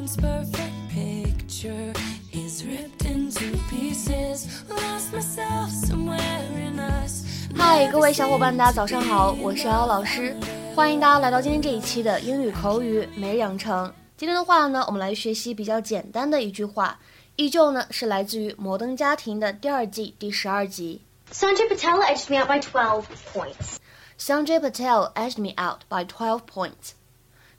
[0.00, 1.92] picture
[2.32, 10.34] is ripped into pieces lost myself somewhere in us hi 各位小伙伴大家早上好我是 l 老师
[10.74, 16.98] 欢迎大家来到今天这一期的英语口语每日养成今天的话呢我们来学习比较简单的一句话
[17.36, 23.04] 依旧呢是来自于摩登家庭的第二季第十二集 sanj patel edged me out by twelve
[23.34, 23.76] points
[24.18, 26.92] sanj patel edged me out by twelve points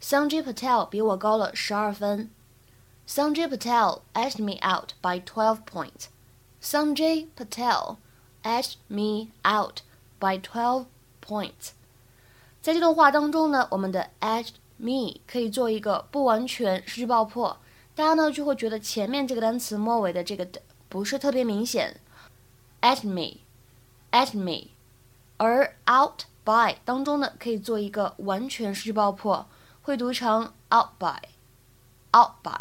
[0.02, 2.32] Sanjay Patel 比我高了十二分。
[3.08, 6.06] Sanjay Patel edged me out by twelve points.
[6.62, 7.98] Sanjay Patel
[8.44, 9.82] edged me out
[10.20, 10.86] by twelve
[11.26, 11.72] points.
[12.62, 17.58] 在这段话当中呢，我们的 edged me 可以做一个不完全失去爆破，
[17.96, 22.00] 大家呢就会觉得前面这个单词末尾的这个的不是特别明显。
[22.82, 24.70] edged me，edged me，
[25.38, 29.48] 而 out by 当中呢可以做一个完全失去爆破，
[29.83, 32.57] 会读成 out by，out by。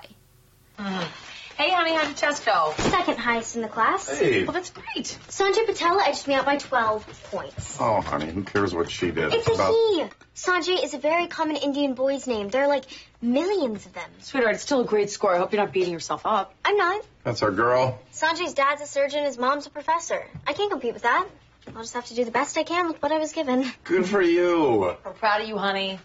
[1.57, 2.73] Hey, honey, how'd your test go?
[2.77, 4.19] Second highest in the class.
[4.19, 4.43] Hey.
[4.43, 5.17] Well, that's great.
[5.29, 7.77] Sanjay Patel edged me out by 12 points.
[7.79, 9.33] Oh, honey, who cares what she did?
[9.33, 10.05] It's a he.
[10.35, 12.49] Sanjay is a very common Indian boy's name.
[12.49, 12.83] There are like
[13.21, 14.09] millions of them.
[14.19, 15.33] Sweetheart, it's still a great score.
[15.33, 16.53] I hope you're not beating yourself up.
[16.65, 17.05] I'm not.
[17.23, 17.99] That's our girl.
[18.13, 20.27] Sanjay's dad's a surgeon, his mom's a professor.
[20.45, 21.25] I can't compete with that.
[21.73, 23.65] I'll just have to do the best I can with what I was given.
[23.85, 24.97] Good for you.
[25.05, 25.99] We're proud of you, honey.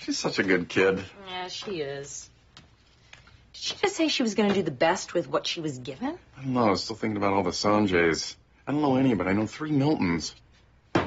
[0.00, 1.02] She's such a good kid.
[1.28, 2.30] Yeah, she is.
[3.52, 5.78] Did she just say she was going to do the best with what she was
[5.78, 6.18] given?
[6.38, 6.66] I don't know.
[6.66, 8.36] I was still thinking about all the Sanjays.
[8.66, 10.34] I don't know any, but I know three Miltons.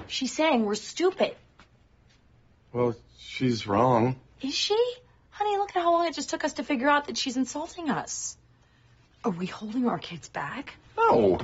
[0.08, 1.36] She's saying we're stupid.
[2.74, 4.16] Well, she's wrong.
[4.42, 4.78] Is she?
[5.32, 7.90] Honey, look at how long it just took us to figure out that she's insulting
[7.90, 8.38] us.
[9.24, 10.76] Are we holding our kids back?
[10.98, 11.40] No.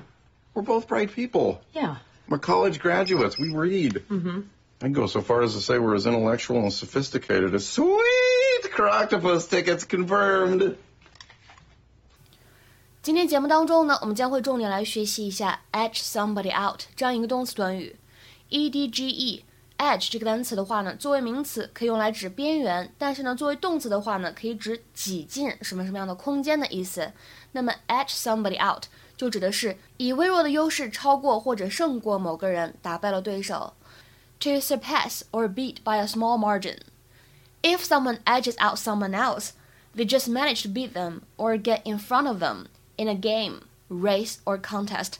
[0.54, 1.62] We're both bright people.
[1.74, 1.98] Yeah.
[2.28, 3.38] We're college graduates.
[3.38, 4.04] We read.
[4.10, 4.42] Mm-hmm.
[4.82, 9.48] I'd go so far as to say we're as intellectual and sophisticated as sweet Croctopus
[9.50, 10.76] tickets confirmed.
[13.02, 17.96] 今天节目当中呢，我们将会重点来学习一下 edge somebody out 这样一个动词短语。
[18.50, 19.46] e d g e
[19.78, 27.14] edge 这个单词的话呢，作为名词可以用来指边缘，但是呢，作为动词的话呢，可以指挤进什么什么样的空间的意思。
[27.54, 28.84] 那么 edge somebody out
[29.16, 33.74] 就指的是以微弱的优势超过或者胜过某个人，打败了对手。
[34.41, 36.79] To surpass or beat by a small margin.
[37.63, 39.51] If someone edges out someone else,
[39.95, 43.61] they just manage to beat them or get in front of them in a game,
[43.91, 45.15] race or contest.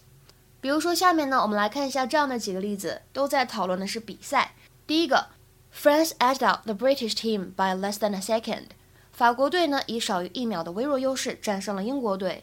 [0.63, 4.53] 比如说，下面呢，我们来看一下这样的几个例子，都在讨论的是比赛。
[4.87, 5.27] 第一个，
[5.75, 8.69] France edged out the British team by less than a second。
[9.13, 12.43] 法国队呢以少于一秒的微弱优势战胜了英国队。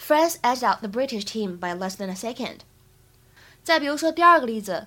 [0.00, 2.60] France edged out the British team by less than a second。
[3.62, 4.86] 再比如说第二个例子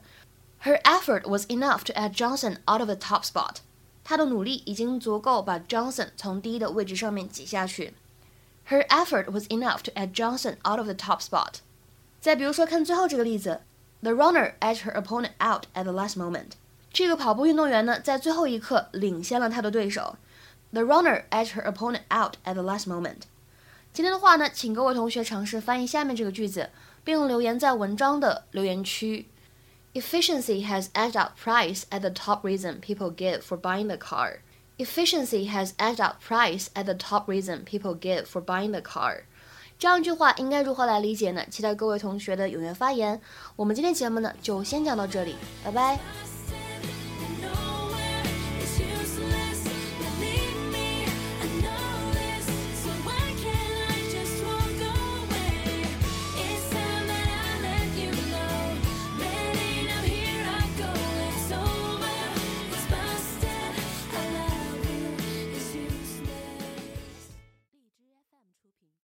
[0.66, 3.58] ，Her effort was enough to edge Johnson out of the top spot。
[4.04, 7.94] 她的努力已经足够把 Johnson 从第一的位置上面挤下去。
[8.70, 11.56] Her effort was enough to edge Johnson out of the top spot。
[12.20, 13.62] 再比如说，看最后这个例子，
[14.02, 16.52] The runner edged her opponent out at the last moment。
[16.94, 20.18] 这个跑步运动员呢，在最后一刻领先了他的对手。
[20.72, 23.24] The runner edged her opponent out at the last moment。
[23.94, 26.70] 今天的话呢，请各位同学尝试翻译下面这个句子，
[27.04, 29.28] 并留言在文章的留言区。
[29.96, 34.40] Efficiency has edged out price at the top reason people give for buying the car.
[34.78, 39.24] Efficiency has edged out price at the top reason people give for buying the car.
[39.78, 41.44] 这样一句话应该如何来理解呢？
[41.50, 43.20] 期待各位同学的踊跃发言。
[43.56, 46.25] 我们今天节目呢就先讲到这里，拜拜。